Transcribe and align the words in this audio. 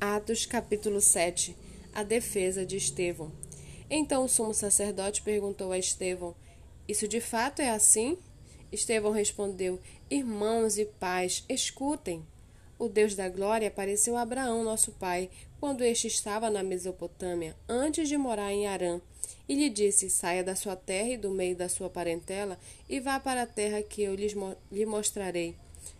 Atos 0.00 0.46
capítulo 0.46 1.00
7 1.00 1.56
A 1.92 2.04
defesa 2.04 2.64
de 2.64 2.76
Estevão. 2.76 3.32
Então 3.90 4.24
o 4.24 4.28
sumo 4.28 4.54
sacerdote 4.54 5.22
perguntou 5.22 5.72
a 5.72 5.78
Estevão: 5.78 6.36
Isso 6.86 7.08
de 7.08 7.20
fato 7.20 7.60
é 7.60 7.70
assim? 7.70 8.16
Estevão 8.70 9.10
respondeu: 9.10 9.80
Irmãos 10.08 10.78
e 10.78 10.84
pais, 10.84 11.44
escutem. 11.48 12.24
O 12.78 12.88
Deus 12.88 13.16
da 13.16 13.28
glória 13.28 13.66
apareceu 13.66 14.16
a 14.16 14.22
Abraão, 14.22 14.62
nosso 14.62 14.92
pai, 14.92 15.28
quando 15.58 15.82
este 15.82 16.06
estava 16.06 16.48
na 16.48 16.62
Mesopotâmia, 16.62 17.56
antes 17.68 18.08
de 18.08 18.16
morar 18.16 18.52
em 18.52 18.68
Arã, 18.68 19.00
e 19.48 19.56
lhe 19.56 19.68
disse: 19.68 20.08
Saia 20.08 20.44
da 20.44 20.54
sua 20.54 20.76
terra 20.76 21.08
e 21.08 21.16
do 21.16 21.30
meio 21.30 21.56
da 21.56 21.68
sua 21.68 21.90
parentela 21.90 22.56
e 22.88 23.00
vá 23.00 23.18
para 23.18 23.42
a 23.42 23.46
terra 23.46 23.82
que 23.82 24.02
eu 24.02 24.14
lhe 24.14 24.86
mostrarei. 24.86 25.56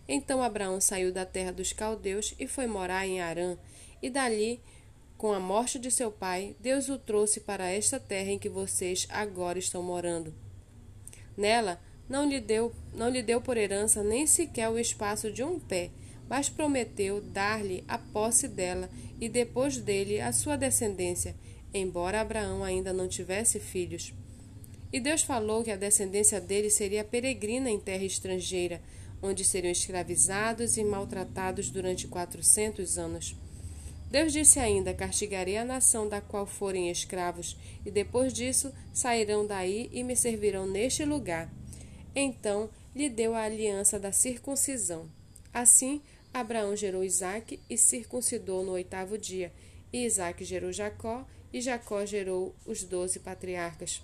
Então 0.07 0.41
Abraão 0.41 0.79
saiu 0.79 1.11
da 1.11 1.25
terra 1.25 1.51
dos 1.51 1.73
caldeus 1.73 2.33
e 2.39 2.47
foi 2.47 2.65
morar 2.65 3.05
em 3.05 3.19
Arã 3.19 3.57
e 4.01 4.09
dali, 4.09 4.61
com 5.17 5.33
a 5.33 5.39
morte 5.39 5.77
de 5.77 5.91
seu 5.91 6.11
pai, 6.11 6.55
Deus 6.59 6.87
o 6.87 6.97
trouxe 6.97 7.41
para 7.41 7.69
esta 7.69 7.99
terra 7.99 8.31
em 8.31 8.39
que 8.39 8.47
vocês 8.47 9.05
agora 9.09 9.59
estão 9.59 9.83
morando. 9.83 10.33
Nela, 11.35 11.79
não 12.07 12.27
lhe 12.27 12.39
deu, 12.39 12.73
não 12.93 13.09
lhe 13.09 13.21
deu 13.21 13.41
por 13.41 13.57
herança 13.57 14.03
nem 14.03 14.25
sequer 14.25 14.69
o 14.69 14.79
espaço 14.79 15.31
de 15.31 15.43
um 15.43 15.59
pé, 15.59 15.91
mas 16.29 16.47
prometeu 16.47 17.21
dar-lhe 17.21 17.83
a 17.87 17.97
posse 17.97 18.47
dela 18.47 18.89
e 19.19 19.27
depois 19.27 19.77
dele 19.77 20.21
a 20.21 20.31
sua 20.31 20.55
descendência, 20.55 21.35
embora 21.73 22.21
Abraão 22.21 22.63
ainda 22.63 22.93
não 22.93 23.07
tivesse 23.07 23.59
filhos. 23.59 24.13
E 24.91 24.99
Deus 24.99 25.21
falou 25.21 25.63
que 25.63 25.71
a 25.71 25.75
descendência 25.75 26.41
dele 26.41 26.69
seria 26.69 27.03
peregrina 27.03 27.69
em 27.69 27.79
terra 27.79 28.03
estrangeira, 28.03 28.81
onde 29.21 29.43
seriam 29.43 29.71
escravizados 29.71 30.77
e 30.77 30.83
maltratados 30.83 31.69
durante 31.69 32.07
quatrocentos 32.07 32.97
anos. 32.97 33.35
Deus 34.09 34.33
disse 34.33 34.59
ainda: 34.59 34.93
Castigarei 34.93 35.57
a 35.57 35.65
nação 35.65 36.07
da 36.07 36.19
qual 36.19 36.45
forem 36.45 36.89
escravos, 36.89 37.55
e 37.85 37.91
depois 37.91 38.33
disso 38.33 38.73
sairão 38.93 39.45
daí 39.45 39.89
e 39.91 40.03
me 40.03 40.15
servirão 40.15 40.65
neste 40.65 41.05
lugar. 41.05 41.51
Então 42.15 42.69
lhe 42.95 43.07
deu 43.07 43.35
a 43.35 43.43
aliança 43.43 43.99
da 43.99 44.11
circuncisão. 44.11 45.09
Assim, 45.53 46.01
Abraão 46.33 46.75
gerou 46.75 47.03
Isaque 47.03 47.59
e 47.69 47.77
circuncidou 47.77 48.63
no 48.63 48.71
oitavo 48.71 49.17
dia. 49.17 49.51
E 49.93 50.05
Isaque 50.05 50.43
gerou 50.43 50.71
Jacó, 50.71 51.25
e 51.53 51.61
Jacó 51.61 52.05
gerou 52.05 52.55
os 52.65 52.83
doze 52.83 53.19
patriarcas. 53.19 54.01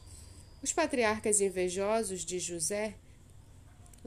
Os 0.62 0.74
patriarcas 0.74 1.42
invejosos 1.42 2.26
de 2.26 2.40
José 2.40 2.96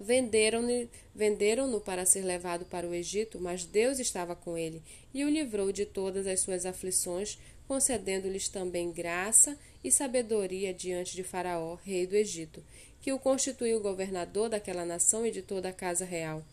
Venderam-no 0.01 0.89
venderam 1.13 1.81
para 1.81 2.07
ser 2.07 2.23
levado 2.23 2.65
para 2.65 2.87
o 2.87 2.95
Egito, 2.95 3.41
mas 3.41 3.65
Deus 3.65 3.99
estava 3.99 4.37
com 4.37 4.57
ele 4.57 4.81
e 5.13 5.25
o 5.25 5.29
livrou 5.29 5.73
de 5.73 5.85
todas 5.85 6.29
as 6.29 6.39
suas 6.39 6.65
aflições, 6.65 7.37
concedendo-lhes 7.67 8.49
também 8.49 8.93
graça 8.93 9.59
e 9.83 9.91
sabedoria 9.91 10.73
diante 10.73 11.17
de 11.17 11.25
Faraó, 11.25 11.77
rei 11.83 12.07
do 12.07 12.15
Egito, 12.15 12.63
que 13.03 13.13
o 13.13 13.19
constituiu 13.19 13.81
governador 13.81 14.49
daquela 14.49 14.85
nação 14.85 15.27
e 15.27 15.33
de 15.33 15.43
toda 15.43 15.71
a 15.71 15.73
casa 15.73 16.05
real. 16.05 16.45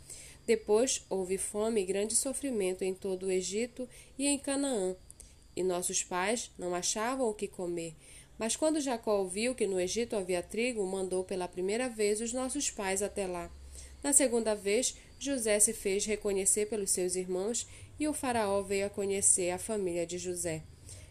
Depois 0.47 1.05
houve 1.07 1.37
fome 1.37 1.81
e 1.81 1.85
grande 1.85 2.15
sofrimento 2.15 2.83
em 2.83 2.95
todo 2.95 3.27
o 3.27 3.31
Egito 3.31 3.87
e 4.17 4.25
em 4.25 4.39
Canaã, 4.39 4.95
e 5.55 5.61
nossos 5.63 6.03
pais 6.03 6.51
não 6.57 6.73
achavam 6.73 7.29
o 7.29 7.33
que 7.33 7.47
comer. 7.47 7.93
Mas 8.37 8.55
quando 8.55 8.81
Jacó 8.81 9.19
ouviu 9.19 9.55
que 9.55 9.67
no 9.67 9.79
Egito 9.79 10.15
havia 10.15 10.43
trigo, 10.43 10.85
mandou 10.85 11.23
pela 11.23 11.47
primeira 11.47 11.87
vez 11.87 12.19
os 12.19 12.33
nossos 12.33 12.69
pais 12.69 13.01
até 13.01 13.25
lá. 13.25 13.49
Na 14.03 14.13
segunda 14.13 14.53
vez, 14.53 14.95
José 15.17 15.59
se 15.59 15.73
fez 15.73 16.05
reconhecer 16.05 16.67
pelos 16.67 16.91
seus 16.91 17.15
irmãos 17.15 17.65
e 17.99 18.07
o 18.07 18.13
Faraó 18.13 18.61
veio 18.61 18.87
a 18.87 18.89
conhecer 18.89 19.51
a 19.51 19.57
família 19.57 20.05
de 20.05 20.17
José. 20.17 20.61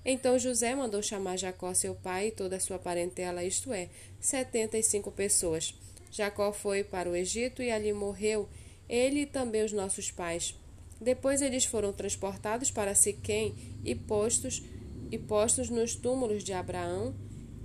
Então 0.05 0.39
José 0.39 0.75
mandou 0.75 1.02
chamar 1.02 1.39
Jacó, 1.39 1.72
seu 1.72 1.95
pai, 1.95 2.28
e 2.28 2.30
toda 2.30 2.56
a 2.56 2.61
sua 2.61 2.78
parentela, 2.78 3.42
isto 3.42 3.72
é, 3.72 3.89
setenta 4.20 4.77
e 4.77 4.83
cinco 4.83 5.11
pessoas. 5.11 5.74
Jacó 6.11 6.52
foi 6.52 6.84
para 6.84 7.08
o 7.08 7.17
Egito 7.17 7.63
e 7.63 7.70
ali 7.70 7.92
morreu, 7.92 8.48
ele 8.86 9.23
e 9.23 9.27
também 9.27 9.64
os 9.64 9.73
nossos 9.73 10.11
pais. 10.11 10.55
Depois 11.01 11.42
eles 11.42 11.64
foram 11.64 11.92
transportados 11.92 12.70
para 12.70 12.95
Siquém 12.95 13.55
e 13.84 13.95
postos 13.95 14.63
e 15.11 15.19
postos 15.19 15.70
nos 15.70 15.95
túmulos 15.95 16.42
de 16.42 16.53
Abraão, 16.53 17.15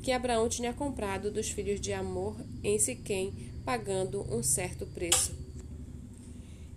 que 0.02 0.12
Abraão 0.12 0.48
tinha 0.48 0.74
comprado 0.74 1.32
dos 1.32 1.50
filhos 1.50 1.82
de 1.82 1.92
Amor 1.92 2.36
em 2.64 2.80
Siquém, 2.80 3.34
pagando 3.66 4.22
um 4.34 4.42
certo 4.42 4.86
preço. 4.86 5.34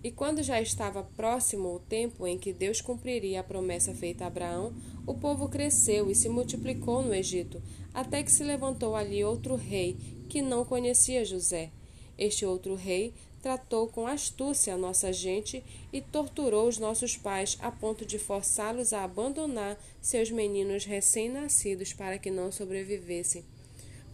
E 0.03 0.11
quando 0.11 0.43
já 0.43 0.61
estava 0.61 1.01
próximo 1.01 1.75
o 1.75 1.79
tempo 1.79 2.27
em 2.27 2.37
que 2.37 2.51
Deus 2.51 2.81
cumpriria 2.81 3.39
a 3.39 3.43
promessa 3.43 3.93
feita 3.93 4.25
a 4.25 4.27
Abraão, 4.27 4.73
o 5.07 5.13
povo 5.13 5.47
cresceu 5.47 6.11
e 6.11 6.15
se 6.15 6.27
multiplicou 6.27 7.01
no 7.01 7.13
Egito, 7.13 7.61
até 7.93 8.21
que 8.21 8.31
se 8.31 8.43
levantou 8.43 8.95
ali 8.95 9.23
outro 9.23 9.55
rei 9.55 9.95
que 10.27 10.41
não 10.41 10.65
conhecia 10.65 11.23
José. 11.23 11.71
Este 12.17 12.45
outro 12.45 12.75
rei 12.75 13.13
tratou 13.43 13.89
com 13.89 14.07
astúcia 14.07 14.73
a 14.73 14.77
nossa 14.77 15.11
gente 15.11 15.61
e 15.91 15.99
torturou 15.99 16.65
os 16.65 16.77
nossos 16.77 17.17
pais 17.17 17.57
a 17.59 17.69
ponto 17.69 18.05
de 18.05 18.17
forçá-los 18.17 18.93
a 18.93 19.03
abandonar 19.03 19.77
seus 20.01 20.31
meninos 20.31 20.85
recém-nascidos 20.85 21.91
para 21.91 22.17
que 22.17 22.31
não 22.31 22.53
sobrevivessem. 22.53 23.43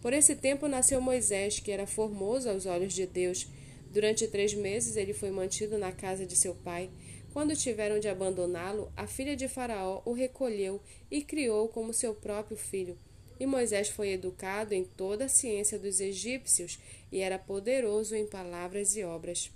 Por 0.02 0.12
esse 0.12 0.34
tempo 0.34 0.66
nasceu 0.66 1.00
Moisés, 1.00 1.60
que 1.60 1.70
era 1.70 1.86
formoso 1.86 2.50
aos 2.50 2.66
olhos 2.66 2.92
de 2.92 3.06
Deus. 3.06 3.46
Durante 3.92 4.26
três 4.26 4.52
meses 4.52 4.96
ele 4.96 5.14
foi 5.14 5.30
mantido 5.30 5.78
na 5.78 5.92
casa 5.92 6.26
de 6.26 6.34
seu 6.34 6.54
pai. 6.56 6.90
Quando 7.32 7.54
tiveram 7.54 8.00
de 8.00 8.08
abandoná-lo, 8.08 8.90
a 8.96 9.06
filha 9.06 9.36
de 9.36 9.46
Faraó 9.46 10.02
o 10.04 10.12
recolheu 10.12 10.80
e 11.08 11.22
criou 11.22 11.68
como 11.68 11.94
seu 11.94 12.14
próprio 12.14 12.56
filho. 12.56 12.98
E 13.38 13.46
Moisés 13.46 13.88
foi 13.88 14.10
educado 14.10 14.74
em 14.74 14.84
toda 14.84 15.26
a 15.26 15.28
ciência 15.28 15.78
dos 15.78 16.00
egípcios 16.00 16.78
e 17.10 17.20
era 17.20 17.38
poderoso 17.38 18.14
em 18.14 18.26
palavras 18.26 18.96
e 18.96 19.02
obras. 19.02 19.50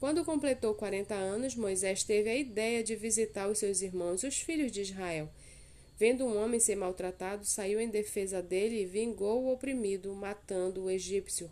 Quando 0.00 0.24
completou 0.24 0.74
quarenta 0.74 1.14
anos, 1.14 1.54
Moisés 1.54 2.04
teve 2.04 2.28
a 2.28 2.36
ideia 2.36 2.82
de 2.84 2.94
visitar 2.94 3.48
os 3.48 3.58
seus 3.58 3.80
irmãos, 3.80 4.22
os 4.22 4.38
filhos 4.38 4.70
de 4.70 4.82
Israel. 4.82 5.30
Vendo 5.96 6.24
um 6.24 6.36
homem 6.36 6.58
ser 6.58 6.76
maltratado, 6.76 7.44
saiu 7.44 7.80
em 7.80 7.88
defesa 7.88 8.42
dele 8.42 8.82
e 8.82 8.86
vingou 8.86 9.44
o 9.44 9.52
oprimido, 9.52 10.12
matando 10.14 10.84
o 10.84 10.90
egípcio. 10.90 11.50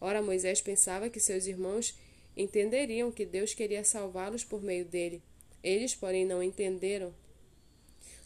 Ora, 0.00 0.22
Moisés 0.22 0.60
pensava 0.62 1.10
que 1.10 1.20
seus 1.20 1.46
irmãos 1.46 1.94
entenderiam 2.36 3.10
que 3.10 3.26
Deus 3.26 3.52
queria 3.52 3.84
salvá-los 3.84 4.44
por 4.44 4.62
meio 4.62 4.84
dele. 4.84 5.20
Eles, 5.62 5.94
porém, 5.94 6.24
não 6.24 6.42
entenderam. 6.42 7.12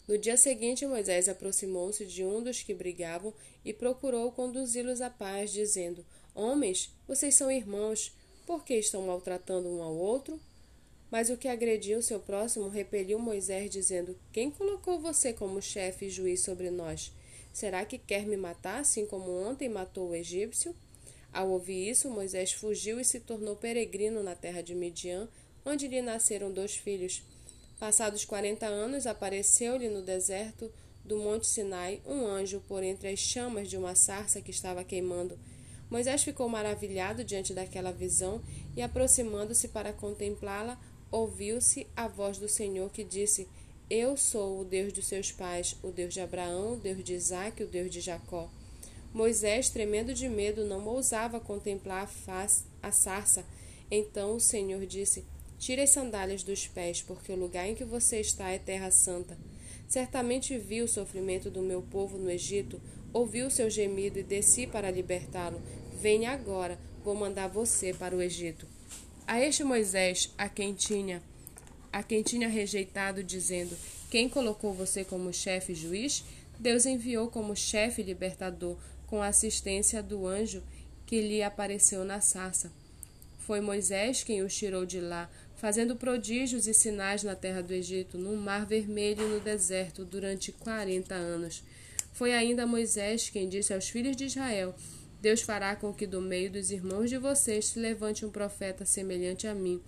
No 0.07 0.17
dia 0.17 0.37
seguinte, 0.37 0.85
Moisés 0.85 1.27
aproximou-se 1.27 2.05
de 2.05 2.23
um 2.23 2.41
dos 2.41 2.61
que 2.61 2.73
brigavam 2.73 3.33
e 3.65 3.73
procurou 3.73 4.31
conduzi-los 4.31 5.01
à 5.01 5.09
paz, 5.09 5.51
dizendo: 5.51 6.05
Homens, 6.35 6.93
vocês 7.07 7.33
são 7.33 7.49
irmãos, 7.49 8.13
por 8.45 8.65
que 8.65 8.75
estão 8.75 9.01
maltratando 9.03 9.69
um 9.69 9.81
ao 9.81 9.95
outro? 9.95 10.37
Mas 11.09 11.29
o 11.29 11.37
que 11.37 11.47
agrediu 11.47 12.01
seu 12.01 12.19
próximo 12.19 12.67
repeliu 12.67 13.17
Moisés, 13.17 13.71
dizendo: 13.71 14.19
Quem 14.33 14.51
colocou 14.51 14.99
você 14.99 15.31
como 15.31 15.61
chefe 15.61 16.07
e 16.07 16.09
juiz 16.09 16.41
sobre 16.41 16.69
nós? 16.69 17.13
Será 17.53 17.85
que 17.85 17.97
quer 17.97 18.25
me 18.25 18.35
matar, 18.35 18.81
assim 18.81 19.05
como 19.05 19.31
ontem 19.31 19.69
matou 19.69 20.09
o 20.09 20.15
egípcio? 20.15 20.75
Ao 21.31 21.49
ouvir 21.49 21.89
isso, 21.89 22.09
Moisés 22.09 22.51
fugiu 22.51 22.99
e 22.99 23.05
se 23.05 23.21
tornou 23.21 23.55
peregrino 23.55 24.21
na 24.21 24.35
terra 24.35 24.61
de 24.61 24.75
Midian, 24.75 25.29
onde 25.65 25.87
lhe 25.87 26.01
nasceram 26.01 26.51
dois 26.51 26.75
filhos. 26.75 27.23
Passados 27.79 28.25
quarenta 28.25 28.65
anos, 28.65 29.07
apareceu-lhe 29.07 29.87
no 29.87 30.01
deserto 30.01 30.69
do 31.03 31.17
Monte 31.17 31.47
Sinai 31.47 32.01
um 32.05 32.25
anjo 32.25 32.61
por 32.67 32.83
entre 32.83 33.07
as 33.07 33.19
chamas 33.19 33.69
de 33.69 33.77
uma 33.77 33.95
sarça 33.95 34.41
que 34.41 34.51
estava 34.51 34.83
queimando. 34.83 35.39
Moisés 35.89 36.23
ficou 36.23 36.49
maravilhado 36.49 37.23
diante 37.23 37.53
daquela 37.53 37.91
visão 37.91 38.41
e, 38.75 38.81
aproximando-se 38.81 39.67
para 39.67 39.93
contemplá-la, 39.93 40.79
ouviu-se 41.11 41.87
a 41.95 42.07
voz 42.07 42.37
do 42.37 42.49
Senhor 42.49 42.91
que 42.91 43.03
disse: 43.03 43.47
Eu 43.89 44.17
sou 44.17 44.61
o 44.61 44.65
Deus 44.65 44.91
dos 44.91 45.05
seus 45.05 45.31
pais, 45.31 45.77
o 45.83 45.91
Deus 45.91 46.13
de 46.13 46.21
Abraão, 46.21 46.73
o 46.73 46.77
Deus 46.77 47.03
de 47.03 47.13
Isaque, 47.13 47.63
o 47.63 47.67
Deus 47.67 47.91
de 47.91 48.01
Jacó. 48.01 48.49
Moisés, 49.13 49.69
tremendo 49.69 50.13
de 50.13 50.27
medo, 50.27 50.65
não 50.65 50.85
ousava 50.85 51.39
contemplar 51.39 52.03
a, 52.03 52.07
face, 52.07 52.65
a 52.83 52.91
sarça. 52.91 53.45
Então 53.89 54.35
o 54.35 54.41
Senhor 54.41 54.85
disse: 54.85 55.23
Tire 55.57 55.81
as 55.81 55.91
sandálias 55.91 56.43
dos 56.43 56.67
pés, 56.67 57.01
porque 57.01 57.31
o 57.31 57.37
lugar 57.37 57.67
em 57.67 57.75
que 57.75 57.85
você 57.85 58.19
está 58.19 58.49
é 58.49 58.59
terra 58.59 58.91
santa. 58.91 59.37
Certamente 59.87 60.57
vi 60.57 60.81
o 60.81 60.87
sofrimento 60.87 61.49
do 61.49 61.61
meu 61.61 61.81
povo 61.81 62.17
no 62.17 62.29
Egito, 62.29 62.81
ouvi 63.15 63.43
o 63.43 63.49
seu 63.49 63.69
gemido 63.69 64.19
e 64.19 64.23
desci 64.23 64.67
para 64.67 64.91
libertá-lo. 64.91 65.61
Venha 66.01 66.31
agora, 66.31 66.77
vou 67.01 67.15
mandar 67.15 67.47
você 67.47 67.93
para 67.93 68.13
o 68.13 68.21
Egito. 68.21 68.67
A 69.25 69.39
este 69.39 69.63
Moisés, 69.63 70.33
a 70.37 70.49
quem 70.49 70.73
tinha, 70.73 71.23
a 71.93 72.03
quem 72.03 72.21
tinha 72.21 72.49
rejeitado, 72.49 73.23
dizendo: 73.23 73.73
Quem 74.11 74.27
colocou 74.27 74.73
você 74.73 75.05
como 75.05 75.31
chefe 75.31 75.71
e 75.71 75.75
juiz? 75.75 76.25
Deus 76.59 76.85
enviou 76.85 77.29
como 77.29 77.55
chefe 77.55 78.03
libertador, 78.03 78.75
com 79.07 79.21
a 79.21 79.27
assistência 79.27 80.03
do 80.03 80.27
anjo 80.27 80.61
que 81.05 81.21
lhe 81.21 81.41
apareceu 81.41 82.03
na 82.03 82.19
sarça. 82.19 82.69
Foi 83.39 83.61
Moisés 83.61 84.23
quem 84.23 84.41
os 84.41 84.53
tirou 84.53 84.85
de 84.85 84.99
lá, 84.99 85.29
fazendo 85.55 85.95
prodígios 85.95 86.67
e 86.67 86.73
sinais 86.73 87.23
na 87.23 87.35
terra 87.35 87.61
do 87.61 87.73
Egito, 87.73 88.17
no 88.17 88.35
Mar 88.35 88.65
Vermelho 88.65 89.25
e 89.25 89.29
no 89.35 89.39
deserto, 89.39 90.03
durante 90.03 90.51
quarenta 90.51 91.15
anos. 91.15 91.63
Foi 92.15 92.33
ainda 92.33 92.65
Moisés 92.65 93.29
quem 93.29 93.49
disse 93.49 93.73
aos 93.73 93.89
filhos 93.89 94.15
de 94.15 94.23
Israel: 94.23 94.73
Deus 95.21 95.41
fará 95.41 95.75
com 95.75 95.93
que 95.93 96.07
do 96.07 96.21
meio 96.21 96.49
dos 96.49 96.71
irmãos 96.71 97.09
de 97.09 97.17
vocês 97.17 97.67
se 97.67 97.79
levante 97.79 98.25
um 98.25 98.31
profeta 98.31 98.85
semelhante 98.85 99.47
a 99.47 99.53
mim. 99.53 99.81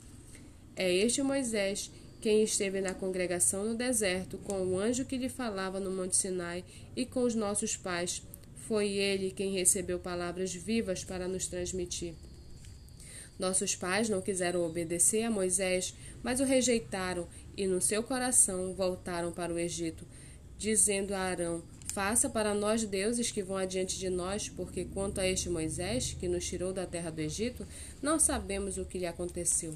É 0.76 0.94
este 0.94 1.22
Moisés 1.22 1.90
quem 2.20 2.44
esteve 2.44 2.82
na 2.82 2.94
congregação 2.94 3.64
no 3.64 3.76
deserto, 3.76 4.38
com 4.40 4.62
o 4.62 4.78
anjo 4.78 5.06
que 5.06 5.18
lhe 5.18 5.30
falava 5.30 5.80
no 5.80 5.90
Monte 5.90 6.18
Sinai 6.18 6.66
e 6.98 7.06
com 7.06 7.24
os 7.24 7.34
nossos 7.34 7.78
pais. 7.78 8.22
Foi 8.68 8.90
ele 8.90 9.32
quem 9.32 9.54
recebeu 9.54 9.98
palavras 9.98 10.54
vivas 10.54 11.06
para 11.06 11.30
nos 11.30 11.48
transmitir. 11.48 12.14
Nossos 13.40 13.74
pais 13.74 14.10
não 14.10 14.22
quiseram 14.22 14.66
obedecer 14.66 15.24
a 15.24 15.32
Moisés, 15.32 15.96
mas 16.22 16.42
o 16.42 16.44
rejeitaram 16.44 17.26
e 17.56 17.66
no 17.66 17.80
seu 17.80 18.04
coração 18.04 18.74
voltaram 18.74 19.32
para 19.32 19.54
o 19.54 19.58
Egito, 19.58 20.06
dizendo 20.58 21.14
a 21.14 21.20
Arão: 21.20 21.64
Faça 21.98 22.30
para 22.30 22.54
nós 22.54 22.86
deuses 22.86 23.32
que 23.32 23.42
vão 23.42 23.58
adiante 23.58 23.98
de 23.98 24.08
nós, 24.08 24.48
porque 24.48 24.86
quanto 24.86 25.20
a 25.20 25.28
este 25.28 25.50
Moisés, 25.50 26.16
que 26.20 26.28
nos 26.28 26.46
tirou 26.46 26.72
da 26.72 26.86
terra 26.86 27.10
do 27.10 27.20
Egito, 27.20 27.66
não 28.04 28.20
sabemos 28.20 28.78
o 28.78 28.86
que 28.86 29.00
lhe 29.00 29.08
aconteceu. 29.08 29.74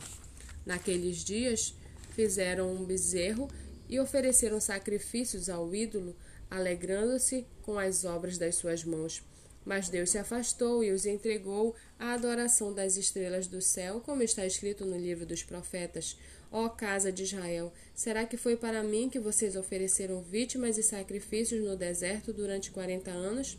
Naqueles 0.64 1.24
dias 1.24 1.74
fizeram 2.14 2.72
um 2.72 2.86
bezerro 2.86 3.50
e 3.90 4.00
ofereceram 4.00 4.62
sacrifícios 4.62 5.50
ao 5.50 5.74
ídolo, 5.74 6.16
alegrando-se 6.48 7.44
com 7.64 7.80
as 7.80 8.06
obras 8.06 8.38
das 8.38 8.54
suas 8.54 8.84
mãos. 8.84 9.24
Mas 9.66 9.90
Deus 9.90 10.12
se 10.12 10.20
afastou 10.20 10.84
e 10.84 10.92
os 10.92 11.08
entregou 11.08 11.76
à 11.98 12.14
adoração 12.14 12.72
das 12.72 12.98
estrelas 12.98 13.48
do 13.48 13.64
céu, 13.64 14.00
como 14.00 14.22
está 14.22 14.46
escrito 14.46 14.86
no 14.86 14.96
livro 14.96 15.26
dos 15.26 15.42
profetas. 15.42 16.16
Ó 16.52 16.68
casa 16.68 17.14
de 17.14 17.24
Israel, 17.24 17.72
será 17.96 18.26
que 18.26 18.36
foi 18.36 18.58
para 18.58 18.84
mim 18.84 19.10
que 19.10 19.20
vocês 19.20 19.56
ofereceram 19.56 20.22
vítimas 20.22 20.78
e 20.78 20.84
sacrifícios 20.84 21.64
no 21.64 21.78
deserto 21.78 22.34
durante 22.34 22.72
quarenta 22.72 23.10
anos? 23.10 23.58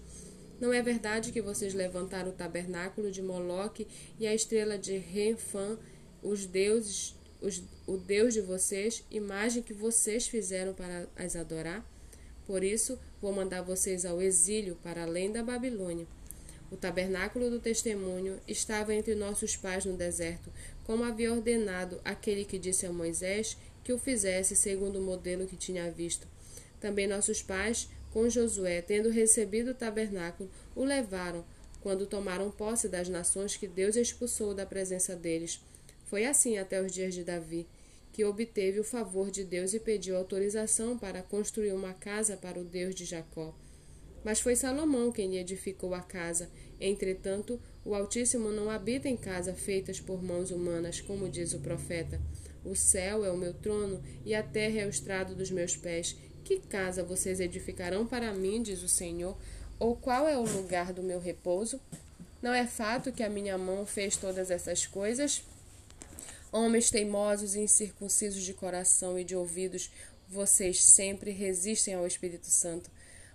Não 0.60 0.74
é 0.74 0.82
verdade 0.82 1.32
que 1.32 1.40
vocês 1.40 1.72
levantaram 1.72 2.30
o 2.30 2.34
tabernáculo 2.34 3.10
de 3.10 3.22
Moloque 3.22 3.88
e 4.20 4.26
a 4.26 4.34
estrela 4.34 4.78
de 4.78 4.98
Renfã, 4.98 5.78
os 6.22 6.44
deuses, 6.44 7.16
os, 7.40 7.62
o 7.86 7.96
Deus 7.96 8.34
de 8.34 8.42
vocês, 8.42 9.02
imagem 9.10 9.62
que 9.62 9.72
vocês 9.72 10.28
fizeram 10.28 10.74
para 10.74 11.08
as 11.16 11.34
adorar? 11.34 11.84
Por 12.46 12.62
isso, 12.62 12.98
vou 13.22 13.32
mandar 13.32 13.62
vocês 13.62 14.04
ao 14.04 14.20
exílio 14.20 14.76
para 14.82 15.04
além 15.04 15.32
da 15.32 15.42
Babilônia. 15.42 16.06
O 16.72 16.76
tabernáculo 16.78 17.50
do 17.50 17.60
testemunho 17.60 18.40
estava 18.48 18.94
entre 18.94 19.14
nossos 19.14 19.54
pais 19.54 19.84
no 19.84 19.94
deserto, 19.94 20.50
como 20.84 21.04
havia 21.04 21.30
ordenado 21.30 22.00
aquele 22.02 22.46
que 22.46 22.58
disse 22.58 22.86
a 22.86 22.92
Moisés 22.92 23.58
que 23.84 23.92
o 23.92 23.98
fizesse 23.98 24.56
segundo 24.56 24.98
o 24.98 25.02
modelo 25.02 25.46
que 25.46 25.54
tinha 25.54 25.90
visto. 25.90 26.26
Também 26.80 27.06
nossos 27.06 27.42
pais, 27.42 27.90
com 28.10 28.26
Josué, 28.26 28.80
tendo 28.80 29.10
recebido 29.10 29.72
o 29.72 29.74
tabernáculo, 29.74 30.50
o 30.74 30.82
levaram, 30.82 31.44
quando 31.82 32.06
tomaram 32.06 32.50
posse 32.50 32.88
das 32.88 33.06
nações 33.06 33.54
que 33.54 33.68
Deus 33.68 33.94
expulsou 33.94 34.54
da 34.54 34.64
presença 34.64 35.14
deles. 35.14 35.60
Foi 36.06 36.24
assim 36.24 36.56
até 36.56 36.80
os 36.80 36.90
dias 36.90 37.12
de 37.12 37.22
Davi 37.22 37.68
que 38.14 38.24
obteve 38.24 38.80
o 38.80 38.84
favor 38.84 39.30
de 39.30 39.44
Deus 39.44 39.74
e 39.74 39.80
pediu 39.80 40.16
autorização 40.16 40.96
para 40.96 41.22
construir 41.22 41.72
uma 41.72 41.92
casa 41.92 42.34
para 42.34 42.58
o 42.58 42.64
Deus 42.64 42.94
de 42.94 43.04
Jacó. 43.04 43.54
Mas 44.24 44.40
foi 44.40 44.54
Salomão 44.54 45.10
quem 45.10 45.36
edificou 45.36 45.94
a 45.94 46.00
casa. 46.00 46.50
Entretanto, 46.80 47.60
o 47.84 47.94
Altíssimo 47.94 48.50
não 48.50 48.70
habita 48.70 49.08
em 49.08 49.16
casa 49.16 49.54
feitas 49.54 50.00
por 50.00 50.22
mãos 50.22 50.50
humanas, 50.50 51.00
como 51.00 51.28
diz 51.28 51.52
o 51.52 51.60
profeta. 51.60 52.20
O 52.64 52.76
céu 52.76 53.24
é 53.24 53.30
o 53.30 53.36
meu 53.36 53.52
trono 53.52 54.02
e 54.24 54.34
a 54.34 54.42
terra 54.42 54.80
é 54.80 54.86
o 54.86 54.90
estrado 54.90 55.34
dos 55.34 55.50
meus 55.50 55.76
pés. 55.76 56.16
Que 56.44 56.58
casa 56.58 57.02
vocês 57.02 57.40
edificarão 57.40 58.06
para 58.06 58.32
mim, 58.32 58.62
diz 58.62 58.82
o 58.82 58.88
Senhor? 58.88 59.36
Ou 59.78 59.96
qual 59.96 60.28
é 60.28 60.36
o 60.36 60.44
lugar 60.44 60.92
do 60.92 61.02
meu 61.02 61.18
repouso? 61.18 61.80
Não 62.40 62.52
é 62.52 62.66
fato 62.66 63.12
que 63.12 63.22
a 63.22 63.30
minha 63.30 63.56
mão 63.56 63.86
fez 63.86 64.16
todas 64.16 64.50
essas 64.50 64.86
coisas? 64.86 65.44
Homens 66.52 66.90
teimosos 66.90 67.54
e 67.54 67.60
incircuncisos 67.60 68.42
de 68.42 68.52
coração 68.52 69.18
e 69.18 69.24
de 69.24 69.34
ouvidos, 69.34 69.90
vocês 70.28 70.82
sempre 70.82 71.30
resistem 71.30 71.94
ao 71.94 72.06
Espírito 72.06 72.46
Santo. 72.46 72.90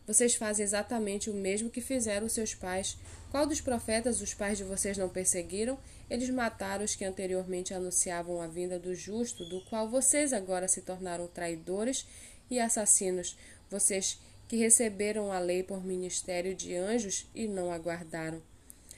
Vocês 0.08 0.36
fazem 0.36 0.64
exatamente 0.64 1.30
o 1.30 1.34
mesmo 1.34 1.70
que 1.70 1.82
fizeram 1.82 2.30
seus 2.30 2.56
pais. 2.56 2.98
Qual 3.30 3.46
dos 3.46 3.60
profetas 3.60 4.22
os 4.22 4.34
pais 4.34 4.58
de 4.58 4.64
vocês 4.64 4.98
não 4.98 5.10
perseguiram? 5.10 5.78
Eles 6.10 6.30
mataram 6.30 6.86
os 6.86 6.96
que 6.96 7.04
anteriormente 7.04 7.74
anunciavam 7.74 8.42
a 8.42 8.48
vinda 8.48 8.80
do 8.80 8.96
justo, 8.96 9.44
do 9.44 9.60
qual 9.66 9.90
vocês 9.90 10.32
agora 10.32 10.70
se 10.70 10.82
tornaram 10.82 11.28
traidores 11.28 12.08
e 12.50 12.58
assassinos. 12.58 13.38
Vocês 13.70 14.18
que 14.48 14.56
receberam 14.56 15.30
a 15.30 15.40
lei 15.40 15.62
por 15.62 15.84
ministério 15.84 16.56
de 16.56 16.74
anjos 16.74 17.28
e 17.36 17.46
não 17.46 17.70
aguardaram. 17.70 18.42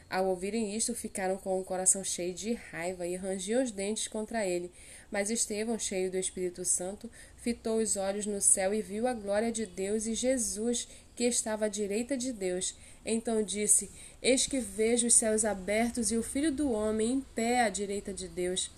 Ao 0.09 0.25
ouvirem 0.25 0.75
isto, 0.75 0.95
ficaram 0.95 1.37
com 1.37 1.59
o 1.59 1.63
coração 1.63 2.03
cheio 2.03 2.33
de 2.33 2.53
raiva 2.53 3.05
e 3.05 3.15
rangiam 3.15 3.61
os 3.61 3.71
dentes 3.71 4.07
contra 4.07 4.43
ele. 4.43 4.71
Mas 5.11 5.29
Estevão, 5.29 5.77
cheio 5.77 6.09
do 6.09 6.17
Espírito 6.17 6.65
Santo, 6.65 7.09
fitou 7.37 7.77
os 7.77 7.95
olhos 7.95 8.25
no 8.25 8.41
céu 8.41 8.73
e 8.73 8.81
viu 8.81 9.05
a 9.05 9.13
glória 9.13 9.51
de 9.51 9.67
Deus 9.67 10.07
e 10.07 10.15
Jesus, 10.15 10.87
que 11.15 11.25
estava 11.25 11.65
à 11.65 11.69
direita 11.69 12.17
de 12.17 12.33
Deus. 12.33 12.75
Então 13.05 13.43
disse: 13.43 13.91
Eis 14.19 14.47
que 14.47 14.59
vejo 14.59 15.05
os 15.05 15.13
céus 15.13 15.45
abertos 15.45 16.11
e 16.11 16.17
o 16.17 16.23
Filho 16.23 16.51
do 16.51 16.71
Homem 16.71 17.11
em 17.11 17.21
pé 17.21 17.61
à 17.61 17.69
direita 17.69 18.11
de 18.11 18.27
Deus. 18.27 18.71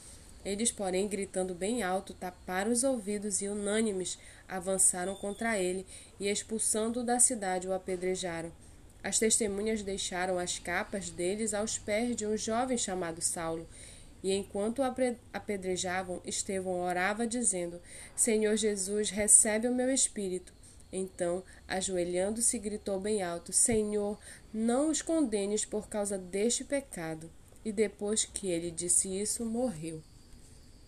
Eles, 0.44 0.72
porém, 0.72 1.08
gritando 1.08 1.54
bem 1.54 1.84
alto, 1.84 2.14
taparam 2.14 2.72
os 2.72 2.84
ouvidos 2.84 3.42
e, 3.42 3.48
unânimes, 3.48 4.18
avançaram 4.48 5.16
contra 5.16 5.58
ele 5.58 5.86
e, 6.20 6.28
expulsando-o 6.28 7.04
da 7.04 7.20
cidade, 7.20 7.68
o 7.68 7.74
apedrejaram. 7.74 8.52
As 9.04 9.18
testemunhas 9.18 9.82
deixaram 9.82 10.38
as 10.38 10.60
capas 10.60 11.10
deles 11.10 11.54
aos 11.54 11.78
pés 11.78 12.16
de 12.16 12.26
um 12.26 12.38
jovem 12.38 12.78
chamado 12.78 13.22
Saulo. 13.22 13.68
E 14.24 14.32
enquanto 14.32 14.80
o 14.80 15.18
apedrejavam, 15.34 16.22
Estevão 16.24 16.82
orava, 16.82 17.26
dizendo: 17.26 17.82
Senhor 18.16 18.56
Jesus, 18.56 19.10
recebe 19.10 19.68
o 19.68 19.74
meu 19.74 19.92
espírito. 19.92 20.54
Então, 20.94 21.44
ajoelhando-se, 21.68 22.60
gritou 22.60 23.00
bem 23.00 23.24
alto: 23.24 23.52
Senhor, 23.52 24.20
não 24.54 24.90
os 24.92 25.02
condenes 25.02 25.66
por 25.66 25.88
causa 25.88 26.18
deste 26.18 26.64
pecado. 26.64 27.32
E 27.64 27.72
depois 27.72 28.26
que 28.26 28.48
ele 28.48 28.70
disse 28.70 29.08
isso, 29.20 29.46
morreu. 29.46 30.04